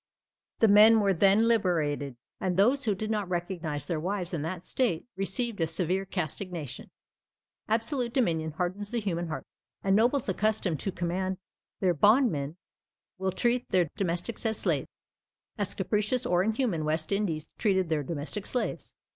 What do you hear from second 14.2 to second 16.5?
as slaves, as capricious or